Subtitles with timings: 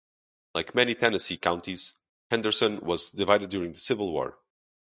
[0.55, 1.93] Like many Tennessee counties,
[2.31, 4.39] Henderson was divided during the Civil War.